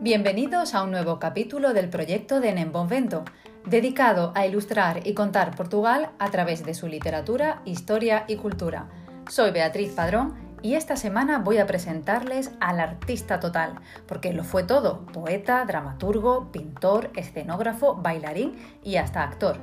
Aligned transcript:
Bienvenidos 0.00 0.76
a 0.76 0.84
un 0.84 0.92
nuevo 0.92 1.18
capítulo 1.18 1.74
del 1.74 1.90
proyecto 1.90 2.38
de 2.38 2.52
Nembonvento, 2.52 3.24
dedicado 3.66 4.30
a 4.36 4.46
ilustrar 4.46 5.04
y 5.04 5.14
contar 5.14 5.56
Portugal 5.56 6.10
a 6.20 6.30
través 6.30 6.64
de 6.64 6.72
su 6.72 6.86
literatura, 6.86 7.62
historia 7.64 8.26
y 8.28 8.36
cultura. 8.36 8.88
Soy 9.28 9.50
Beatriz 9.50 9.90
Padrón 9.90 10.34
y 10.62 10.74
esta 10.74 10.96
semana 10.96 11.40
voy 11.40 11.58
a 11.58 11.66
presentarles 11.66 12.52
al 12.60 12.78
artista 12.78 13.40
total, 13.40 13.80
porque 14.06 14.32
lo 14.32 14.44
fue 14.44 14.62
todo, 14.62 15.04
poeta, 15.06 15.64
dramaturgo, 15.64 16.52
pintor, 16.52 17.10
escenógrafo, 17.16 17.96
bailarín 17.96 18.54
y 18.84 18.96
hasta 18.98 19.24
actor. 19.24 19.58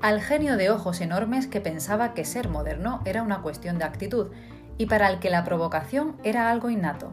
Al 0.00 0.20
genio 0.20 0.56
de 0.56 0.70
ojos 0.70 1.00
enormes 1.00 1.46
que 1.46 1.60
pensaba 1.60 2.14
que 2.14 2.24
ser 2.24 2.48
moderno 2.48 3.00
era 3.04 3.22
una 3.22 3.42
cuestión 3.42 3.78
de 3.78 3.84
actitud 3.84 4.32
y 4.78 4.86
para 4.86 5.08
el 5.08 5.18
que 5.18 5.30
la 5.30 5.44
provocación 5.44 6.16
era 6.24 6.50
algo 6.50 6.70
innato. 6.70 7.10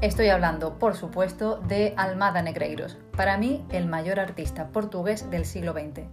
Estoy 0.00 0.28
hablando, 0.28 0.78
por 0.78 0.96
supuesto, 0.96 1.58
de 1.68 1.92
Almada 1.96 2.42
Negreiros, 2.42 2.96
para 3.16 3.36
mí 3.36 3.64
el 3.70 3.86
mayor 3.86 4.18
artista 4.18 4.68
portugués 4.68 5.30
del 5.30 5.44
siglo 5.44 5.72
XX. 5.72 6.06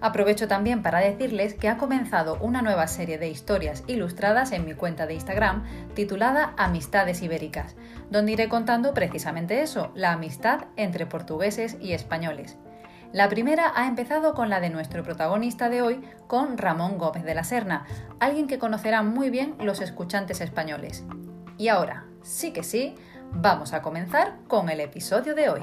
Aprovecho 0.00 0.48
también 0.48 0.82
para 0.82 1.00
decirles 1.00 1.52
que 1.52 1.68
ha 1.68 1.76
comenzado 1.76 2.38
una 2.40 2.62
nueva 2.62 2.86
serie 2.86 3.18
de 3.18 3.28
historias 3.28 3.84
ilustradas 3.86 4.52
en 4.52 4.64
mi 4.64 4.72
cuenta 4.72 5.06
de 5.06 5.14
Instagram 5.14 5.64
titulada 5.94 6.54
Amistades 6.56 7.20
Ibéricas, 7.20 7.76
donde 8.10 8.32
iré 8.32 8.48
contando 8.48 8.94
precisamente 8.94 9.60
eso, 9.60 9.90
la 9.94 10.12
amistad 10.12 10.64
entre 10.76 11.04
portugueses 11.04 11.76
y 11.80 11.92
españoles. 11.92 12.56
La 13.12 13.28
primera 13.28 13.72
ha 13.74 13.86
empezado 13.86 14.34
con 14.34 14.50
la 14.50 14.60
de 14.60 14.70
nuestro 14.70 15.02
protagonista 15.02 15.68
de 15.68 15.82
hoy, 15.82 16.00
con 16.26 16.58
Ramón 16.58 16.98
Gómez 16.98 17.24
de 17.24 17.34
la 17.34 17.44
Serna, 17.44 17.86
alguien 18.20 18.46
que 18.46 18.58
conocerán 18.58 19.08
muy 19.12 19.30
bien 19.30 19.56
los 19.60 19.80
escuchantes 19.80 20.40
españoles. 20.40 21.04
Y 21.58 21.68
ahora, 21.68 22.06
sí 22.22 22.52
que 22.52 22.62
sí, 22.62 22.94
Vamos 23.32 23.72
a 23.72 23.80
comenzar 23.80 24.38
con 24.48 24.68
el 24.68 24.80
episodio 24.80 25.34
de 25.34 25.48
hoy. 25.48 25.60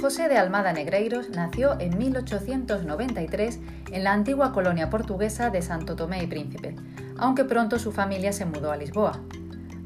José 0.00 0.28
de 0.28 0.36
Almada 0.36 0.72
Negreiros 0.72 1.30
nació 1.30 1.80
en 1.80 1.96
1893 1.96 3.60
en 3.92 4.04
la 4.04 4.12
antigua 4.12 4.52
colonia 4.52 4.90
portuguesa 4.90 5.48
de 5.48 5.62
Santo 5.62 5.96
Tomé 5.96 6.22
y 6.22 6.26
Príncipe, 6.26 6.74
aunque 7.22 7.44
pronto 7.44 7.78
su 7.78 7.92
familia 7.92 8.32
se 8.32 8.46
mudó 8.46 8.72
a 8.72 8.76
Lisboa. 8.76 9.20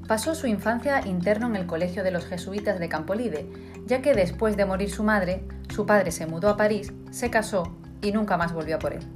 Pasó 0.09 0.35
su 0.35 0.47
infancia 0.47 1.07
interno 1.07 1.47
en 1.49 1.57
el 1.57 1.67
colegio 1.67 2.03
de 2.03 2.11
los 2.11 2.25
jesuitas 2.25 2.79
de 2.79 2.89
Campolide, 2.89 3.47
ya 3.85 4.01
que 4.01 4.15
después 4.15 4.57
de 4.57 4.65
morir 4.65 4.91
su 4.91 5.05
madre, 5.05 5.45
su 5.69 5.85
padre 5.85 6.13
se 6.13 6.27
mudó 6.27 6.49
a 6.49 6.57
París, 6.57 6.95
se 7.11 7.29
casó 7.29 7.77
y 8.01 8.13
nunca 8.13 8.39
más 8.39 8.55
volvió 8.55 8.77
a 8.77 8.79
por 8.79 8.95
él. 8.95 9.07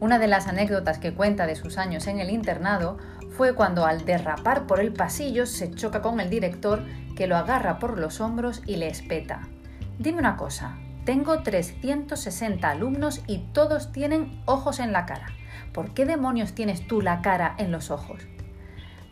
Una 0.00 0.18
de 0.18 0.26
las 0.26 0.48
anécdotas 0.48 0.98
que 0.98 1.14
cuenta 1.14 1.46
de 1.46 1.54
sus 1.54 1.78
años 1.78 2.08
en 2.08 2.18
el 2.18 2.30
internado 2.30 2.98
fue 3.30 3.54
cuando 3.54 3.86
al 3.86 4.04
derrapar 4.04 4.66
por 4.66 4.80
el 4.80 4.92
pasillo 4.92 5.46
se 5.46 5.70
choca 5.70 6.02
con 6.02 6.18
el 6.18 6.30
director 6.30 6.82
que 7.14 7.28
lo 7.28 7.36
agarra 7.36 7.78
por 7.78 7.96
los 7.96 8.20
hombros 8.20 8.60
y 8.66 8.74
le 8.74 8.88
espeta. 8.88 9.42
Dime 10.00 10.18
una 10.18 10.36
cosa, 10.36 10.78
tengo 11.04 11.44
360 11.44 12.68
alumnos 12.68 13.22
y 13.28 13.38
todos 13.52 13.92
tienen 13.92 14.42
ojos 14.46 14.80
en 14.80 14.90
la 14.90 15.06
cara. 15.06 15.28
¿Por 15.76 15.94
qué 15.94 16.06
demonios 16.06 16.54
tienes 16.54 16.88
tú 16.88 17.02
la 17.02 17.20
cara 17.20 17.54
en 17.58 17.70
los 17.70 17.90
ojos? 17.90 18.26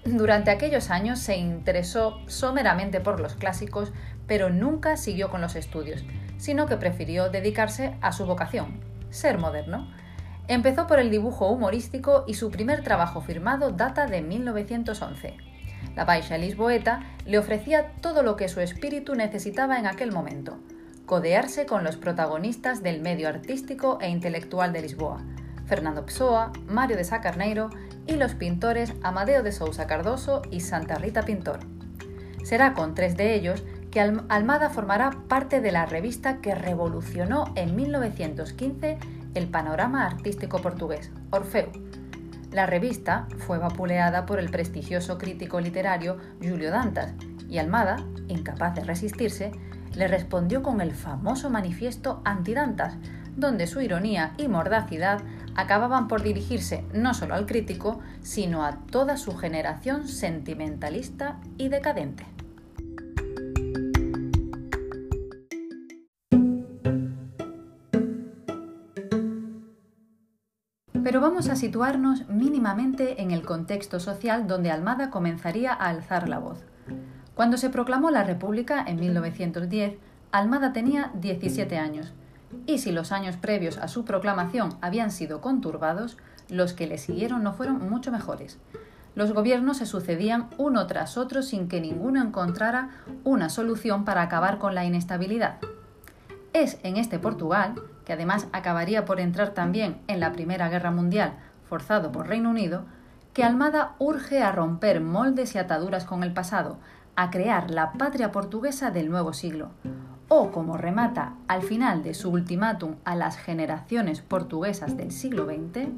Durante 0.04 0.50
aquellos 0.50 0.88
años 0.88 1.18
se 1.18 1.36
interesó 1.36 2.18
someramente 2.26 3.00
por 3.00 3.20
los 3.20 3.34
clásicos, 3.34 3.92
pero 4.26 4.48
nunca 4.48 4.96
siguió 4.96 5.28
con 5.28 5.42
los 5.42 5.56
estudios, 5.56 6.04
sino 6.38 6.64
que 6.64 6.78
prefirió 6.78 7.28
dedicarse 7.28 7.94
a 8.00 8.12
su 8.12 8.24
vocación, 8.24 8.80
ser 9.10 9.36
moderno 9.36 9.92
Empezó 10.46 10.86
por 10.86 10.98
el 10.98 11.10
dibujo 11.10 11.48
humorístico 11.48 12.24
y 12.26 12.34
su 12.34 12.50
primer 12.50 12.82
trabajo 12.82 13.20
firmado 13.20 13.70
data 13.70 14.06
de 14.06 14.22
1911. 14.22 15.36
La 15.96 16.06
Baixa 16.06 16.38
Lisboeta 16.38 17.00
le 17.26 17.38
ofrecía 17.38 17.92
todo 18.00 18.22
lo 18.22 18.36
que 18.36 18.48
su 18.48 18.60
espíritu 18.60 19.14
necesitaba 19.14 19.78
en 19.78 19.86
aquel 19.86 20.12
momento, 20.12 20.58
codearse 21.04 21.66
con 21.66 21.84
los 21.84 21.96
protagonistas 21.96 22.82
del 22.82 23.02
medio 23.02 23.28
artístico 23.28 23.98
e 24.00 24.08
intelectual 24.08 24.72
de 24.72 24.82
Lisboa, 24.82 25.22
Fernando 25.66 26.04
Pessoa, 26.04 26.52
Mario 26.68 26.96
de 26.96 27.04
Sacarneiro 27.04 27.70
y 28.06 28.14
los 28.16 28.34
pintores 28.34 28.92
Amadeo 29.02 29.42
de 29.42 29.52
Sousa 29.52 29.86
Cardoso 29.86 30.42
y 30.50 30.60
Santa 30.60 30.96
Rita 30.96 31.22
Pintor. 31.22 31.60
Será 32.44 32.74
con 32.74 32.94
tres 32.94 33.16
de 33.16 33.34
ellos 33.34 33.64
que 33.90 34.00
Almada 34.00 34.70
formará 34.70 35.10
parte 35.28 35.60
de 35.60 35.72
la 35.72 35.86
revista 35.86 36.38
que 36.40 36.54
revolucionó 36.54 37.52
en 37.54 37.76
1915 37.76 38.98
el 39.34 39.48
panorama 39.48 40.04
artístico 40.04 40.60
portugués, 40.60 41.10
Orfeu. 41.30 41.68
La 42.50 42.66
revista 42.66 43.26
fue 43.38 43.58
vapuleada 43.58 44.26
por 44.26 44.38
el 44.38 44.50
prestigioso 44.50 45.18
crítico 45.18 45.60
literario 45.60 46.18
Julio 46.40 46.70
Dantas 46.70 47.14
y 47.48 47.58
Almada, 47.58 47.96
incapaz 48.28 48.74
de 48.74 48.84
resistirse, 48.84 49.52
le 49.94 50.08
respondió 50.08 50.62
con 50.62 50.80
el 50.80 50.92
famoso 50.92 51.50
manifiesto 51.50 52.20
Antidantas, 52.24 52.96
donde 53.36 53.66
su 53.66 53.80
ironía 53.80 54.34
y 54.38 54.48
mordacidad 54.48 55.20
acababan 55.54 56.08
por 56.08 56.22
dirigirse 56.22 56.84
no 56.92 57.14
solo 57.14 57.34
al 57.34 57.46
crítico, 57.46 58.00
sino 58.22 58.64
a 58.64 58.78
toda 58.90 59.16
su 59.16 59.36
generación 59.36 60.08
sentimentalista 60.08 61.40
y 61.58 61.68
decadente. 61.68 62.26
Pero 71.04 71.20
vamos 71.20 71.50
a 71.50 71.56
situarnos 71.56 72.28
mínimamente 72.28 73.20
en 73.20 73.30
el 73.30 73.42
contexto 73.42 74.00
social 74.00 74.46
donde 74.46 74.70
Almada 74.70 75.10
comenzaría 75.10 75.72
a 75.72 75.90
alzar 75.90 76.28
la 76.28 76.38
voz. 76.38 76.64
Cuando 77.34 77.56
se 77.58 77.68
proclamó 77.68 78.10
la 78.10 78.24
República 78.24 78.82
en 78.86 78.98
1910, 78.98 79.98
Almada 80.32 80.72
tenía 80.72 81.12
17 81.14 81.76
años, 81.76 82.14
y 82.66 82.78
si 82.78 82.92
los 82.92 83.12
años 83.12 83.36
previos 83.36 83.78
a 83.78 83.88
su 83.88 84.04
proclamación 84.04 84.76
habían 84.80 85.10
sido 85.10 85.40
conturbados, 85.40 86.16
los 86.48 86.72
que 86.72 86.86
le 86.86 86.98
siguieron 86.98 87.42
no 87.42 87.52
fueron 87.52 87.88
mucho 87.88 88.10
mejores. 88.10 88.58
Los 89.14 89.32
gobiernos 89.32 89.76
se 89.78 89.86
sucedían 89.86 90.48
uno 90.58 90.86
tras 90.86 91.16
otro 91.16 91.42
sin 91.42 91.68
que 91.68 91.80
ninguno 91.80 92.20
encontrara 92.20 92.90
una 93.22 93.48
solución 93.48 94.04
para 94.04 94.22
acabar 94.22 94.58
con 94.58 94.74
la 94.74 94.84
inestabilidad. 94.84 95.58
Es 96.52 96.78
en 96.82 96.96
este 96.96 97.18
Portugal 97.18 97.74
que 98.04 98.12
además 98.12 98.48
acabaría 98.52 99.04
por 99.04 99.20
entrar 99.20 99.50
también 99.50 99.98
en 100.08 100.20
la 100.20 100.32
Primera 100.32 100.68
Guerra 100.68 100.90
Mundial, 100.90 101.34
forzado 101.68 102.12
por 102.12 102.28
Reino 102.28 102.50
Unido, 102.50 102.84
que 103.32 103.44
Almada 103.44 103.94
urge 103.98 104.42
a 104.42 104.52
romper 104.52 105.00
moldes 105.00 105.54
y 105.54 105.58
ataduras 105.58 106.04
con 106.04 106.22
el 106.22 106.32
pasado, 106.32 106.78
a 107.16 107.30
crear 107.30 107.70
la 107.70 107.92
patria 107.92 108.32
portuguesa 108.32 108.90
del 108.90 109.10
nuevo 109.10 109.32
siglo. 109.32 109.70
O, 110.28 110.50
como 110.50 110.76
remata 110.76 111.34
al 111.48 111.62
final 111.62 112.02
de 112.02 112.14
su 112.14 112.30
ultimátum 112.30 112.96
a 113.04 113.14
las 113.14 113.36
generaciones 113.36 114.22
portuguesas 114.22 114.96
del 114.96 115.10
siglo 115.10 115.46
XX, 115.46 115.88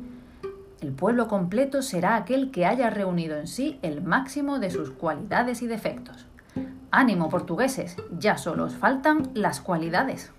el 0.80 0.92
pueblo 0.92 1.28
completo 1.28 1.80
será 1.80 2.16
aquel 2.16 2.50
que 2.50 2.66
haya 2.66 2.90
reunido 2.90 3.36
en 3.36 3.46
sí 3.46 3.78
el 3.82 4.02
máximo 4.02 4.58
de 4.58 4.70
sus 4.70 4.90
cualidades 4.90 5.62
y 5.62 5.66
defectos. 5.66 6.26
Ánimo, 6.90 7.28
portugueses, 7.28 7.96
ya 8.18 8.36
solo 8.36 8.64
os 8.64 8.74
faltan 8.74 9.30
las 9.34 9.60
cualidades. 9.60 10.32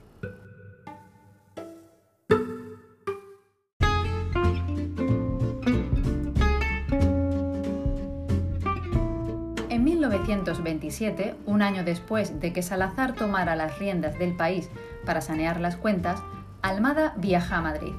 1927, 10.88 11.36
un 11.46 11.62
año 11.62 11.84
después 11.84 12.40
de 12.40 12.54
que 12.54 12.62
Salazar 12.62 13.14
tomara 13.14 13.56
las 13.56 13.78
riendas 13.78 14.18
del 14.18 14.36
país 14.36 14.70
para 15.06 15.22
sanear 15.22 15.60
las 15.60 15.76
cuentas, 15.76 16.22
Almada 16.62 17.14
viaja 17.18 17.58
a 17.58 17.62
Madrid. 17.62 17.94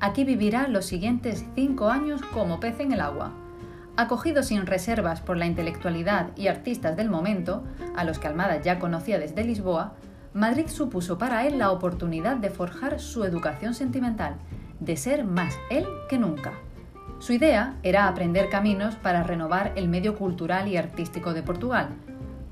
Aquí 0.00 0.24
vivirá 0.24 0.68
los 0.68 0.86
siguientes 0.86 1.44
cinco 1.54 1.88
años 1.88 2.22
como 2.32 2.60
pez 2.60 2.80
en 2.80 2.92
el 2.92 3.00
agua. 3.00 3.32
Acogido 3.96 4.42
sin 4.42 4.66
reservas 4.66 5.20
por 5.20 5.36
la 5.36 5.46
intelectualidad 5.46 6.28
y 6.36 6.48
artistas 6.48 6.96
del 6.96 7.10
momento, 7.10 7.64
a 7.96 8.04
los 8.04 8.18
que 8.18 8.28
Almada 8.28 8.60
ya 8.60 8.78
conocía 8.78 9.18
desde 9.18 9.44
Lisboa, 9.44 9.94
Madrid 10.34 10.66
supuso 10.68 11.18
para 11.18 11.46
él 11.46 11.58
la 11.58 11.70
oportunidad 11.70 12.36
de 12.36 12.50
forjar 12.50 13.00
su 13.00 13.24
educación 13.24 13.74
sentimental, 13.74 14.36
de 14.80 14.96
ser 14.96 15.24
más 15.24 15.54
él 15.70 15.86
que 16.08 16.18
nunca. 16.18 16.52
Su 17.18 17.32
idea 17.32 17.76
era 17.82 18.08
aprender 18.08 18.50
caminos 18.50 18.94
para 18.96 19.22
renovar 19.22 19.72
el 19.76 19.88
medio 19.88 20.16
cultural 20.16 20.68
y 20.68 20.76
artístico 20.76 21.32
de 21.32 21.42
Portugal, 21.42 21.88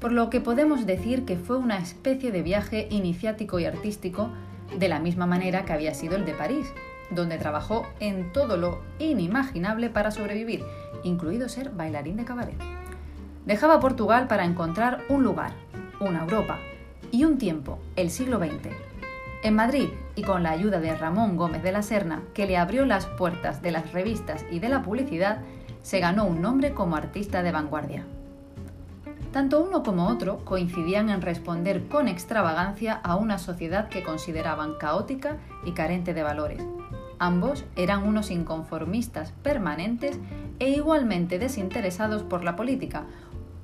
por 0.01 0.11
lo 0.11 0.31
que 0.31 0.41
podemos 0.41 0.87
decir 0.87 1.25
que 1.25 1.37
fue 1.37 1.59
una 1.59 1.79
especie 1.79 2.33
de 2.33 2.43
viaje 2.43 2.89
iniciático 2.91 3.59
y 3.59 3.67
artístico 3.67 4.31
de 4.79 4.89
la 4.89 5.01
misma 5.01 5.27
manera 5.27 5.65
que 5.65 5.75
había 5.75 5.93
sido 5.95 6.17
el 6.17 6.25
de 6.25 6.33
París, 6.33 6.73
donde 7.11 7.37
trabajó 7.37 7.87
en 8.01 8.33
todo 8.33 8.57
lo 8.57 8.81
inimaginable 8.99 9.91
para 9.91 10.11
sobrevivir, 10.11 10.65
incluido 11.03 11.49
ser 11.49 11.71
bailarín 11.71 12.17
de 12.17 12.25
cabaret. 12.25 12.57
Dejaba 13.45 13.81
Portugal 13.81 14.27
para 14.27 14.47
encontrar 14.47 15.03
un 15.11 15.23
lugar, 15.23 15.53
una 16.01 16.23
Europa, 16.23 16.59
y 17.11 17.25
un 17.25 17.37
tiempo, 17.37 17.79
el 17.97 18.11
siglo 18.11 18.39
XX. 18.39 18.71
En 19.43 19.55
Madrid, 19.55 19.89
y 20.17 20.23
con 20.23 20.43
la 20.43 20.51
ayuda 20.51 20.81
de 20.81 20.95
Ramón 20.95 21.37
Gómez 21.37 21.63
de 21.63 21.73
la 21.73 21.83
Serna, 21.83 22.23
que 22.35 22.47
le 22.47 22.57
abrió 22.57 22.87
las 22.87 23.07
puertas 23.07 23.63
de 23.63 23.73
las 23.73 23.93
revistas 23.93 24.45
y 24.51 24.59
de 24.59 24.69
la 24.69 24.83
publicidad, 24.83 25.39
se 25.83 26.01
ganó 26.01 26.25
un 26.25 26.41
nombre 26.41 26.73
como 26.73 26.97
artista 26.97 27.43
de 27.43 27.53
vanguardia. 27.53 28.05
Tanto 29.33 29.61
uno 29.61 29.83
como 29.83 30.07
otro 30.07 30.45
coincidían 30.45 31.11
en 31.11 31.21
responder 31.21 31.89
con 31.89 32.07
extravagancia 32.07 32.95
a 33.03 33.17
una 33.17 33.39
sociedad 33.39 33.89
que 33.89 34.05
consideraban 34.05 34.75
caótica 34.79 35.39
y 35.65 35.73
carente 35.73 36.15
de 36.15 36.23
valores. 36.23 36.63
Ambos 37.19 37.65
eran 37.75 38.07
unos 38.07 38.31
inconformistas 38.31 39.33
permanentes 39.43 40.19
e 40.61 40.71
igualmente 40.71 41.39
desinteresados 41.41 42.23
por 42.23 42.45
la 42.45 42.55
política, 42.55 43.07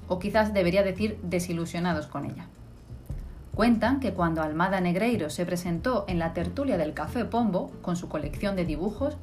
o 0.08 0.19
quizás 0.19 0.52
debería 0.52 0.82
decir 0.82 1.20
desilusionados 1.23 2.08
con 2.08 2.25
ella. 2.25 2.49
Cuentan 3.61 4.01
que 4.01 4.15
cuando 4.15 4.41
Almada 4.41 4.81
Negreiro 4.81 5.29
se 5.29 5.45
presentó 5.45 6.07
en 6.09 6.19
la 6.19 6.33
tertulia 6.33 6.79
del 6.79 6.95
Café 6.95 7.27
Pombo 7.27 7.71
con 7.83 7.95
su 7.95 8.09
colección 8.09 8.57
de 8.57 8.65
dibujos, 8.65 9.19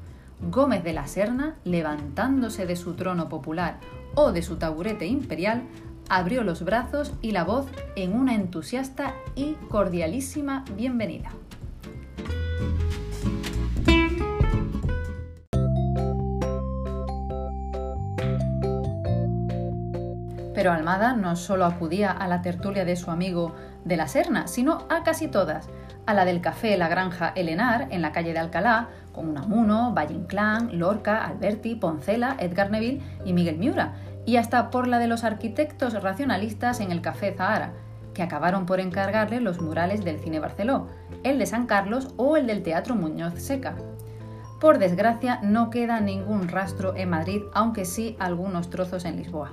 Gómez 0.52 0.84
de 0.84 0.94
la 0.94 1.08
Serna, 1.08 1.56
levantándose 1.64 2.68
de 2.68 2.76
su 2.76 2.94
trono 2.94 3.30
popular 3.30 3.80
o 4.14 4.32
de 4.32 4.44
su 4.44 4.58
taburete 4.58 5.08
imperial, 5.08 5.64
abrió 6.08 6.44
los 6.44 6.64
brazos 6.64 7.14
y 7.24 7.32
la 7.32 7.46
voz 7.46 7.66
en 7.96 8.14
una 8.14 8.36
entusiasta 8.36 9.16
y 9.34 9.54
cordialísima 9.72 10.66
bienvenida. 10.76 11.32
Pero 20.58 20.72
Almada 20.72 21.14
no 21.14 21.36
solo 21.36 21.66
acudía 21.66 22.10
a 22.10 22.28
la 22.28 22.42
tertulia 22.42 22.84
de 22.84 22.96
su 22.96 23.12
amigo 23.12 23.54
de 23.86 23.96
la 23.96 24.08
Serna, 24.08 24.48
sino 24.48 24.88
a 24.90 25.04
casi 25.04 25.28
todas, 25.28 25.70
a 26.08 26.16
la 26.16 26.26
del 26.26 26.42
café 26.42 26.76
La 26.78 26.88
Granja 26.88 27.32
Elenar 27.36 27.90
en 27.92 28.02
la 28.02 28.12
calle 28.12 28.34
de 28.34 28.40
Alcalá, 28.40 28.90
con 29.14 29.30
Unamuno, 29.30 29.94
Valle 29.94 30.16
Inclán, 30.16 30.80
Lorca, 30.80 31.24
Alberti, 31.24 31.76
Poncela, 31.76 32.38
Edgar 32.40 32.72
Neville 32.72 33.04
y 33.24 33.34
Miguel 33.34 33.60
Miura, 33.60 33.94
y 34.26 34.38
hasta 34.38 34.72
por 34.72 34.88
la 34.88 34.98
de 34.98 35.06
los 35.06 35.24
arquitectos 35.24 35.94
racionalistas 36.02 36.80
en 36.80 36.92
el 36.92 37.02
Café 37.02 37.36
Zahara, 37.38 37.74
que 38.16 38.24
acabaron 38.24 38.66
por 38.66 38.80
encargarle 38.80 39.42
los 39.42 39.62
murales 39.62 40.04
del 40.04 40.18
Cine 40.18 40.40
Barceló, 40.40 40.88
el 41.22 41.38
de 41.38 41.46
San 41.46 41.68
Carlos 41.68 42.16
o 42.18 42.36
el 42.36 42.48
del 42.48 42.64
Teatro 42.64 42.96
Muñoz 42.96 43.36
Seca. 43.36 43.76
Por 44.60 44.80
desgracia, 44.80 45.40
no 45.44 45.70
queda 45.70 46.00
ningún 46.00 46.48
rastro 46.48 46.96
en 46.96 47.12
Madrid, 47.12 47.44
aunque 47.54 47.86
sí 47.86 48.18
algunos 48.18 48.72
trozos 48.72 49.06
en 49.06 49.18
Lisboa. 49.18 49.52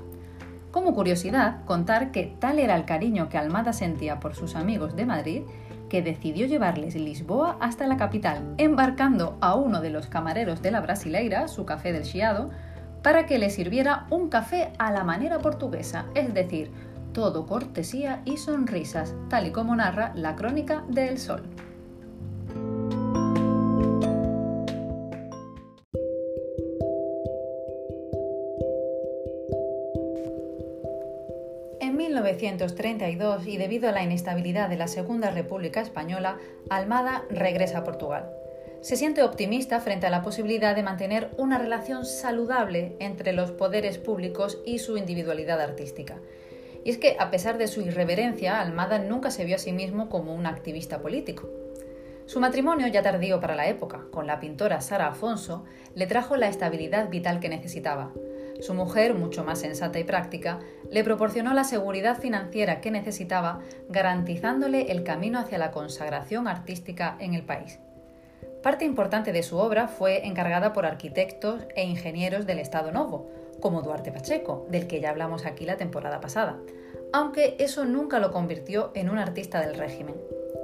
Como 0.74 0.92
curiosidad, 0.92 1.64
contar 1.66 2.10
que 2.10 2.34
tal 2.40 2.58
era 2.58 2.74
el 2.74 2.84
cariño 2.84 3.28
que 3.28 3.38
Almada 3.38 3.72
sentía 3.72 4.18
por 4.18 4.34
sus 4.34 4.56
amigos 4.56 4.96
de 4.96 5.06
Madrid 5.06 5.42
que 5.88 6.02
decidió 6.02 6.48
llevarles 6.48 6.96
Lisboa 6.96 7.56
hasta 7.60 7.86
la 7.86 7.96
capital, 7.96 8.54
embarcando 8.58 9.38
a 9.40 9.54
uno 9.54 9.80
de 9.80 9.90
los 9.90 10.08
camareros 10.08 10.62
de 10.62 10.72
la 10.72 10.80
Brasileira, 10.80 11.46
su 11.46 11.64
café 11.64 11.92
del 11.92 12.02
Chiado, 12.02 12.50
para 13.04 13.24
que 13.24 13.38
le 13.38 13.50
sirviera 13.50 14.08
un 14.10 14.28
café 14.28 14.72
a 14.78 14.90
la 14.90 15.04
manera 15.04 15.38
portuguesa, 15.38 16.06
es 16.16 16.34
decir, 16.34 16.72
todo 17.12 17.46
cortesía 17.46 18.22
y 18.24 18.38
sonrisas, 18.38 19.14
tal 19.30 19.46
y 19.46 19.52
como 19.52 19.76
narra 19.76 20.10
la 20.16 20.34
crónica 20.34 20.82
de 20.88 21.06
El 21.06 21.18
Sol. 21.18 21.44
En 32.44 32.56
1932, 32.56 33.46
y 33.46 33.56
debido 33.56 33.88
a 33.88 33.92
la 33.92 34.02
inestabilidad 34.02 34.68
de 34.68 34.76
la 34.76 34.86
Segunda 34.86 35.30
República 35.30 35.80
Española, 35.80 36.36
Almada 36.68 37.24
regresa 37.30 37.78
a 37.78 37.84
Portugal. 37.84 38.30
Se 38.82 38.96
siente 38.96 39.22
optimista 39.22 39.80
frente 39.80 40.06
a 40.06 40.10
la 40.10 40.20
posibilidad 40.20 40.76
de 40.76 40.82
mantener 40.82 41.30
una 41.38 41.56
relación 41.56 42.04
saludable 42.04 42.96
entre 42.98 43.32
los 43.32 43.50
poderes 43.50 43.96
públicos 43.96 44.58
y 44.66 44.78
su 44.78 44.98
individualidad 44.98 45.58
artística. 45.58 46.18
Y 46.84 46.90
es 46.90 46.98
que, 46.98 47.16
a 47.18 47.30
pesar 47.30 47.56
de 47.56 47.66
su 47.66 47.80
irreverencia, 47.80 48.60
Almada 48.60 48.98
nunca 48.98 49.30
se 49.30 49.46
vio 49.46 49.56
a 49.56 49.58
sí 49.58 49.72
mismo 49.72 50.10
como 50.10 50.34
un 50.34 50.44
activista 50.44 51.00
político. 51.00 51.48
Su 52.26 52.40
matrimonio, 52.40 52.88
ya 52.88 53.00
tardío 53.00 53.40
para 53.40 53.56
la 53.56 53.68
época, 53.68 54.04
con 54.10 54.26
la 54.26 54.38
pintora 54.38 54.82
Sara 54.82 55.08
Afonso, 55.08 55.64
le 55.94 56.06
trajo 56.06 56.36
la 56.36 56.48
estabilidad 56.48 57.08
vital 57.08 57.40
que 57.40 57.48
necesitaba. 57.48 58.12
Su 58.60 58.74
mujer, 58.74 59.14
mucho 59.14 59.44
más 59.44 59.60
sensata 59.60 59.98
y 59.98 60.04
práctica, 60.04 60.60
le 60.90 61.04
proporcionó 61.04 61.54
la 61.54 61.64
seguridad 61.64 62.18
financiera 62.18 62.80
que 62.80 62.90
necesitaba, 62.90 63.60
garantizándole 63.88 64.92
el 64.92 65.02
camino 65.02 65.38
hacia 65.38 65.58
la 65.58 65.70
consagración 65.70 66.48
artística 66.48 67.16
en 67.18 67.34
el 67.34 67.42
país. 67.42 67.80
Parte 68.62 68.84
importante 68.84 69.32
de 69.32 69.42
su 69.42 69.58
obra 69.58 69.88
fue 69.88 70.26
encargada 70.26 70.72
por 70.72 70.86
arquitectos 70.86 71.62
e 71.76 71.84
ingenieros 71.84 72.46
del 72.46 72.58
Estado 72.58 72.92
Novo, 72.92 73.28
como 73.60 73.82
Duarte 73.82 74.12
Pacheco, 74.12 74.66
del 74.70 74.86
que 74.86 75.00
ya 75.00 75.10
hablamos 75.10 75.44
aquí 75.44 75.66
la 75.66 75.76
temporada 75.76 76.20
pasada, 76.20 76.58
aunque 77.12 77.56
eso 77.58 77.84
nunca 77.84 78.18
lo 78.18 78.32
convirtió 78.32 78.90
en 78.94 79.10
un 79.10 79.18
artista 79.18 79.60
del 79.60 79.74
régimen. 79.74 80.14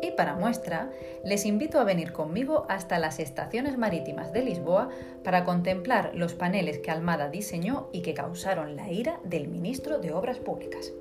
Y 0.03 0.13
para 0.13 0.35
muestra, 0.35 0.91
les 1.25 1.45
invito 1.45 1.79
a 1.79 1.85
venir 1.85 2.13
conmigo 2.13 2.65
hasta 2.69 2.99
las 2.99 3.21
estaciones 3.21 3.77
marítimas 3.77 4.33
de 4.33 4.43
Lisboa 4.43 4.89
para 5.23 5.45
contemplar 5.45 6.13
los 6.15 6.35
paneles 6.35 6.79
que 6.79 6.91
Almada 6.91 7.29
diseñó 7.29 7.89
y 7.93 8.03
que 8.03 8.15
causaron 8.15 8.77
la 8.77 8.91
ira 8.91 9.21
del 9.25 9.49
ministro 9.49 9.99
de 9.99 10.13
Obras 10.13 10.39
Públicas. 10.39 10.93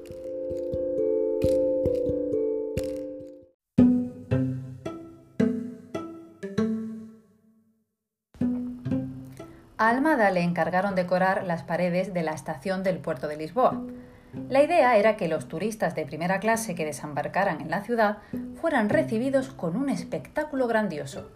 A 9.82 9.88
Almada 9.88 10.30
le 10.30 10.42
encargaron 10.42 10.94
decorar 10.94 11.46
las 11.46 11.64
paredes 11.64 12.14
de 12.14 12.22
la 12.22 12.34
estación 12.34 12.84
del 12.84 12.98
puerto 12.98 13.30
de 13.30 13.38
Lisboa. 13.38 13.82
La 14.34 14.62
idea 14.62 14.96
era 14.98 15.18
que 15.18 15.28
los 15.28 15.48
turistas 15.48 15.96
de 15.96 16.06
primera 16.06 16.40
clase 16.40 16.76
que 16.76 16.86
desembarcaran 16.86 17.62
en 17.62 17.72
la 17.72 17.84
ciudad 17.84 18.20
fueran 18.62 18.90
recibidos 18.90 19.50
con 19.50 19.76
un 19.76 19.90
espectáculo 19.90 20.68
grandioso. 20.68 21.32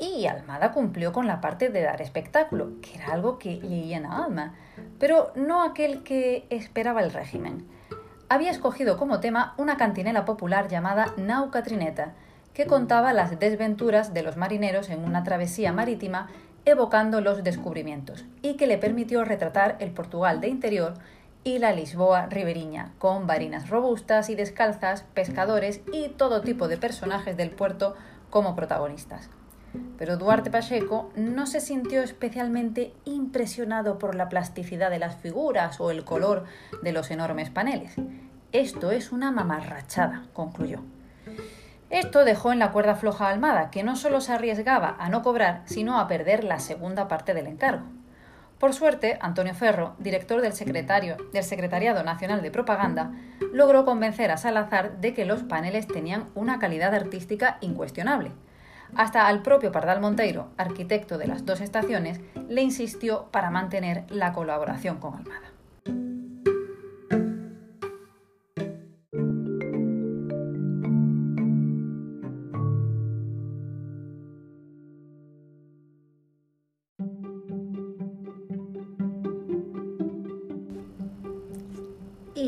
Y 0.00 0.26
Almada 0.26 0.72
cumplió 0.72 1.12
con 1.12 1.26
la 1.26 1.40
parte 1.40 1.68
de 1.68 1.82
dar 1.82 2.02
espectáculo, 2.02 2.72
que 2.82 2.96
era 2.96 3.12
algo 3.12 3.38
que 3.38 3.60
le 3.62 3.86
llena 3.86 4.24
alma, 4.24 4.54
pero 4.98 5.32
no 5.36 5.62
aquel 5.62 6.02
que 6.02 6.46
esperaba 6.50 7.00
el 7.00 7.12
régimen. 7.12 7.64
Había 8.28 8.50
escogido 8.50 8.98
como 8.98 9.20
tema 9.20 9.54
una 9.56 9.76
cantinela 9.76 10.24
popular 10.24 10.66
llamada 10.66 11.12
Nau 11.16 11.50
Catrineta, 11.50 12.14
que 12.52 12.66
contaba 12.66 13.12
las 13.12 13.38
desventuras 13.38 14.12
de 14.14 14.22
los 14.22 14.36
marineros 14.36 14.90
en 14.90 15.04
una 15.04 15.22
travesía 15.22 15.72
marítima 15.72 16.28
evocando 16.64 17.20
los 17.20 17.44
descubrimientos, 17.44 18.24
y 18.42 18.54
que 18.54 18.66
le 18.66 18.78
permitió 18.78 19.24
retratar 19.24 19.76
el 19.78 19.92
Portugal 19.92 20.40
de 20.40 20.48
interior 20.48 20.94
y 21.46 21.60
la 21.60 21.70
Lisboa 21.70 22.26
riberiña, 22.26 22.90
con 22.98 23.28
varinas 23.28 23.70
robustas 23.70 24.30
y 24.30 24.34
descalzas, 24.34 25.04
pescadores 25.14 25.80
y 25.92 26.08
todo 26.08 26.40
tipo 26.40 26.66
de 26.66 26.76
personajes 26.76 27.36
del 27.36 27.50
puerto 27.50 27.94
como 28.30 28.56
protagonistas. 28.56 29.30
Pero 29.96 30.16
Duarte 30.16 30.50
Pacheco 30.50 31.12
no 31.14 31.46
se 31.46 31.60
sintió 31.60 32.02
especialmente 32.02 32.92
impresionado 33.04 33.96
por 33.96 34.16
la 34.16 34.28
plasticidad 34.28 34.90
de 34.90 34.98
las 34.98 35.14
figuras 35.14 35.78
o 35.78 35.92
el 35.92 36.02
color 36.02 36.46
de 36.82 36.90
los 36.90 37.12
enormes 37.12 37.48
paneles. 37.48 37.94
Esto 38.50 38.90
es 38.90 39.12
una 39.12 39.30
mamarrachada, 39.30 40.24
concluyó. 40.32 40.80
Esto 41.90 42.24
dejó 42.24 42.50
en 42.50 42.58
la 42.58 42.72
cuerda 42.72 42.96
floja 42.96 43.28
a 43.28 43.30
Almada, 43.30 43.70
que 43.70 43.84
no 43.84 43.94
solo 43.94 44.20
se 44.20 44.32
arriesgaba 44.32 44.96
a 44.98 45.08
no 45.10 45.22
cobrar, 45.22 45.62
sino 45.66 46.00
a 46.00 46.08
perder 46.08 46.42
la 46.42 46.58
segunda 46.58 47.06
parte 47.06 47.34
del 47.34 47.46
encargo. 47.46 47.84
Por 48.58 48.72
suerte, 48.72 49.18
Antonio 49.20 49.54
Ferro, 49.54 49.94
director 49.98 50.40
del, 50.40 50.54
secretario, 50.54 51.16
del 51.32 51.44
Secretariado 51.44 52.02
Nacional 52.02 52.40
de 52.40 52.50
Propaganda, 52.50 53.12
logró 53.52 53.84
convencer 53.84 54.30
a 54.30 54.38
Salazar 54.38 54.98
de 54.98 55.12
que 55.12 55.26
los 55.26 55.42
paneles 55.42 55.86
tenían 55.86 56.30
una 56.34 56.58
calidad 56.58 56.94
artística 56.94 57.58
incuestionable. 57.60 58.32
Hasta 58.94 59.26
al 59.26 59.42
propio 59.42 59.72
Pardal 59.72 60.00
Monteiro, 60.00 60.48
arquitecto 60.56 61.18
de 61.18 61.26
las 61.26 61.44
dos 61.44 61.60
estaciones, 61.60 62.20
le 62.48 62.62
insistió 62.62 63.26
para 63.30 63.50
mantener 63.50 64.04
la 64.08 64.32
colaboración 64.32 65.00
con 65.00 65.14
Almada. 65.14 65.55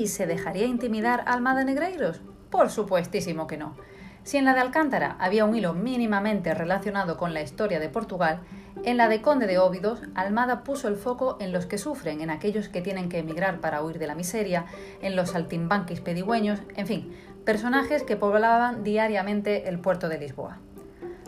¿Y 0.09 0.11
se 0.11 0.27
dejaría 0.27 0.65
intimidar 0.65 1.23
Almada 1.27 1.65
Negreiros? 1.65 2.23
Por 2.49 2.71
supuestísimo 2.71 3.47
que 3.47 3.59
no. 3.59 3.77
Si 4.23 4.39
en 4.39 4.47
la 4.47 4.55
de 4.55 4.61
Alcántara 4.61 5.17
había 5.21 5.45
un 5.45 5.55
hilo 5.55 5.75
mínimamente 5.75 6.55
relacionado 6.55 7.19
con 7.19 7.35
la 7.35 7.43
historia 7.43 7.79
de 7.79 7.91
Portugal, 7.91 8.41
en 8.85 8.97
la 8.97 9.11
de 9.11 9.21
Conde 9.21 9.47
de 9.47 9.59
Óbidos, 9.59 10.01
Almada 10.15 10.65
puso 10.65 10.89
el 10.89 10.97
foco 10.97 11.37
en 11.41 11.53
los 11.53 11.67
que 11.67 11.77
sufren, 11.77 12.23
en 12.23 12.31
aquellos 12.31 12.71
que 12.71 12.81
tienen 12.81 13.11
que 13.11 13.19
emigrar 13.19 13.61
para 13.61 13.83
huir 13.83 13.99
de 13.99 14.07
la 14.07 14.15
miseria, 14.15 14.65
en 15.03 15.15
los 15.15 15.33
saltimbanquis 15.33 16.01
pedigüeños, 16.01 16.61
en 16.75 16.87
fin, 16.87 17.15
personajes 17.45 18.03
que 18.03 18.17
poblaban 18.17 18.85
diariamente 18.85 19.69
el 19.69 19.79
puerto 19.79 20.09
de 20.09 20.17
Lisboa. 20.17 20.57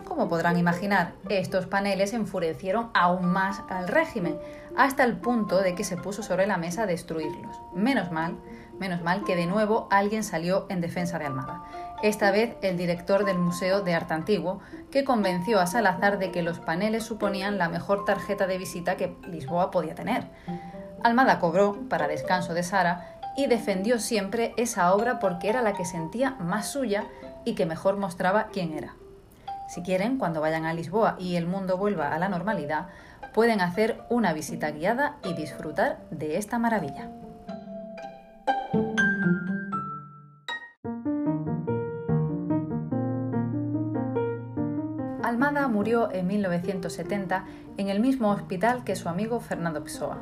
Como 0.07 0.31
podrán 0.31 0.57
imaginar, 0.57 1.13
estos 1.29 1.67
paneles 1.67 2.15
enfurecieron 2.15 2.89
aún 2.95 3.27
más 3.27 3.63
al 3.69 3.89
régimen, 3.89 4.39
hasta 4.75 5.05
el 5.05 5.19
punto 5.19 5.61
de 5.61 5.75
que 5.75 5.85
se 5.85 5.97
puso 5.99 6.23
sobre 6.23 6.47
la 6.47 6.57
mesa 6.57 6.87
destruirlos. 6.87 7.61
Menos 7.75 8.11
mal, 8.11 8.37
menos 8.81 9.03
mal 9.03 9.23
que 9.25 9.37
de 9.37 9.47
nuevo 9.47 9.87
alguien 9.91 10.25
salió 10.25 10.67
en 10.71 10.81
defensa 10.81 11.19
de 11.19 11.27
Almada. 11.27 11.63
Esta 12.03 12.31
vez 12.31 12.57
el 12.63 12.77
director 12.77 13.25
del 13.25 13.39
Museo 13.39 13.83
de 13.83 13.95
Arte 13.95 14.15
Antiguo, 14.15 14.61
que 14.91 15.05
convenció 15.05 15.61
a 15.61 15.67
Salazar 15.67 16.19
de 16.19 16.33
que 16.33 16.43
los 16.43 16.59
paneles 16.59 17.05
suponían 17.05 17.59
la 17.59 17.69
mejor 17.69 18.05
tarjeta 18.05 18.47
de 18.47 18.59
visita 18.59 18.97
que 18.97 19.15
Lisboa 19.29 19.71
podía 19.71 19.95
tener. 19.95 20.25
Almada 21.05 21.39
cobró, 21.39 21.89
para 21.89 22.09
descanso 22.09 22.55
de 22.55 22.63
Sara, 22.63 23.19
y 23.37 23.47
defendió 23.47 23.99
siempre 24.01 24.55
esa 24.57 24.93
obra 24.95 25.21
porque 25.21 25.49
era 25.49 25.63
la 25.63 25.75
que 25.75 25.85
sentía 25.85 26.33
más 26.41 26.67
suya 26.67 27.05
y 27.45 27.55
que 27.55 27.67
mejor 27.67 27.97
mostraba 27.97 28.49
quién 28.53 28.73
era. 28.73 28.95
Si 29.69 29.83
quieren, 29.83 30.19
cuando 30.19 30.41
vayan 30.41 30.65
a 30.65 30.75
Lisboa 30.75 31.17
y 31.19 31.37
el 31.37 31.47
mundo 31.47 31.77
vuelva 31.77 32.13
a 32.13 32.19
la 32.19 32.29
normalidad, 32.29 32.89
pueden 33.33 33.61
hacer 33.61 34.03
una 34.09 34.33
visita 34.33 34.71
guiada 34.71 35.17
y 35.23 35.35
disfrutar 35.35 36.01
de 36.11 36.39
esta 36.39 36.59
maravilla. 36.59 37.09
Murió 45.81 46.13
en 46.13 46.27
1970 46.27 47.47
en 47.79 47.89
el 47.89 48.01
mismo 48.01 48.31
hospital 48.31 48.85
que 48.85 48.97
su 48.97 49.09
amigo 49.09 49.41
Fernando 49.41 49.83
Pessoa. 49.83 50.19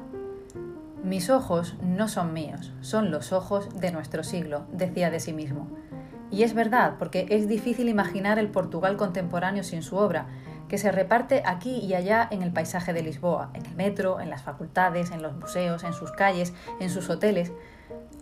Mis 1.02 1.30
ojos 1.30 1.74
no 1.82 2.06
son 2.06 2.32
míos, 2.32 2.72
son 2.80 3.10
los 3.10 3.32
ojos 3.32 3.68
de 3.80 3.90
nuestro 3.90 4.22
siglo, 4.22 4.66
decía 4.72 5.10
de 5.10 5.18
sí 5.18 5.32
mismo. 5.32 5.66
Y 6.30 6.44
es 6.44 6.54
verdad, 6.54 6.94
porque 7.00 7.26
es 7.30 7.48
difícil 7.48 7.88
imaginar 7.88 8.38
el 8.38 8.50
Portugal 8.50 8.96
contemporáneo 8.96 9.64
sin 9.64 9.82
su 9.82 9.96
obra, 9.96 10.28
que 10.68 10.78
se 10.78 10.92
reparte 10.92 11.42
aquí 11.44 11.78
y 11.78 11.94
allá 11.94 12.28
en 12.30 12.42
el 12.42 12.52
paisaje 12.52 12.92
de 12.92 13.02
Lisboa, 13.02 13.50
en 13.54 13.66
el 13.66 13.74
metro, 13.74 14.20
en 14.20 14.30
las 14.30 14.42
facultades, 14.42 15.10
en 15.10 15.22
los 15.22 15.34
museos, 15.34 15.82
en 15.82 15.92
sus 15.92 16.12
calles, 16.12 16.54
en 16.78 16.88
sus 16.88 17.10
hoteles. 17.10 17.50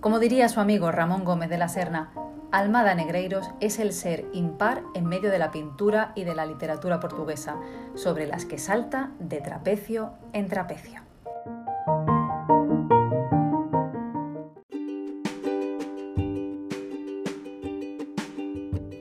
Como 0.01 0.21
diría 0.21 0.49
su 0.49 0.59
amigo 0.59 0.91
Ramón 0.91 1.25
Gómez 1.25 1.51
de 1.51 1.59
la 1.59 1.69
Serna, 1.69 2.15
Almada 2.53 2.95
Negreiros 2.95 3.51
es 3.61 3.79
el 3.79 3.93
ser 3.93 4.25
impar 4.33 4.83
en 4.95 5.07
medio 5.07 5.31
de 5.31 5.39
la 5.39 5.51
pintura 5.51 6.13
y 6.15 6.25
de 6.25 6.35
la 6.35 6.47
literatura 6.47 7.01
portuguesa, 7.01 7.57
sobre 7.95 8.27
las 8.27 8.45
que 8.45 8.59
salta 8.59 9.11
de 9.19 9.41
trapecio 9.41 10.13
en 10.33 10.49
trapecio. 10.49 11.03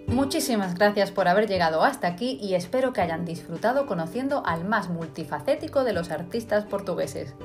Muchísimas 0.07 0.73
gracias 0.73 1.11
por 1.11 1.27
haber 1.27 1.47
llegado 1.47 1.83
hasta 1.83 2.07
aquí 2.07 2.39
y 2.41 2.55
espero 2.55 2.93
que 2.93 3.01
hayan 3.01 3.25
disfrutado 3.25 3.85
conociendo 3.85 4.43
al 4.45 4.65
más 4.65 4.89
multifacético 4.89 5.83
de 5.83 5.93
los 5.93 6.09
artistas 6.09 6.65
portugueses. 6.65 7.35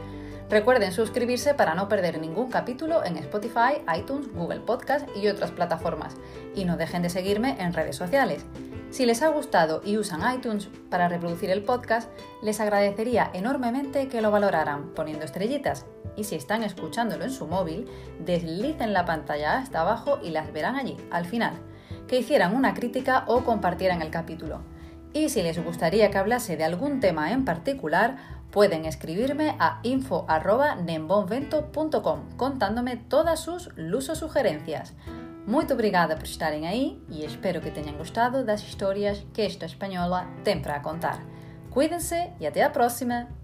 Recuerden 0.51 0.91
suscribirse 0.91 1.55
para 1.55 1.77
no 1.77 1.89
perder 1.89 2.21
ningún 2.21 2.51
capítulo 2.51 3.05
en 3.05 3.17
Spotify, 3.17 3.83
iTunes, 3.97 4.33
Google 4.35 4.59
Podcast 4.59 5.09
y 5.17 5.29
otras 5.29 5.53
plataformas. 5.53 6.17
Y 6.57 6.65
no 6.65 6.77
dejen 6.77 7.03
de 7.03 7.09
seguirme 7.09 7.57
en 7.61 7.73
redes 7.73 7.95
sociales. 7.95 8.45
Si 8.91 9.07
les 9.07 9.23
ha 9.23 9.29
gustado 9.29 9.81
y 9.85 9.97
usan 9.97 10.23
iTunes 10.35 10.69
para 10.91 11.09
reproducir 11.09 11.51
el 11.51 11.63
podcast, 11.63 12.11
les 12.43 12.59
agradecería 12.59 13.31
enormemente 13.33 14.09
que 14.09 14.21
lo 14.21 14.33
valoraran 14.33 14.93
poniendo 14.93 15.25
estrellitas. 15.25 15.87
Y 16.17 16.25
si 16.25 16.35
están 16.35 16.65
escuchándolo 16.65 17.23
en 17.23 17.31
su 17.31 17.47
móvil, 17.47 17.89
deslicen 18.19 18.93
la 18.93 19.05
pantalla 19.05 19.59
hasta 19.59 19.83
abajo 19.83 20.19
y 20.21 20.31
las 20.31 20.53
verán 20.53 20.75
allí, 20.75 20.97
al 21.13 21.27
final 21.27 21.55
que 22.11 22.19
hicieran 22.19 22.57
una 22.57 22.75
crítica 22.75 23.23
o 23.29 23.45
compartieran 23.45 24.03
el 24.03 24.11
capítulo. 24.11 24.63
Y 25.13 25.29
si 25.29 25.43
les 25.43 25.63
gustaría 25.63 26.11
que 26.11 26.17
hablase 26.19 26.57
de 26.57 26.65
algún 26.65 27.01
tema 27.01 27.33
en 27.33 27.45
particular, 27.45 28.17
pueden 28.51 28.85
escribirme 28.85 29.57
a 29.59 29.81
info.nembonvento.com 29.83 32.37
contándome 32.37 32.97
todas 32.97 33.41
sus 33.41 33.71
lusos 33.77 34.19
sugerencias. 34.19 34.95
Muito 35.47 35.75
obrigada 35.75 36.17
por 36.17 36.27
estarem 36.27 36.69
aí 36.69 37.03
e 37.11 37.25
espero 37.25 37.61
que 37.61 37.71
tenham 37.71 37.97
gostado 37.97 38.45
das 38.45 38.63
histórias 38.63 39.25
que 39.33 39.43
esta 39.43 39.67
espanhola 39.67 40.29
tem 40.45 40.63
contar. 40.83 41.21
Cuídense 41.71 42.33
e 42.39 42.47
até 42.47 42.63
a 42.63 42.71
próxima! 42.71 43.40